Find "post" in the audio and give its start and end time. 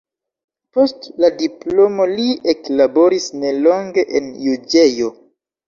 0.77-1.05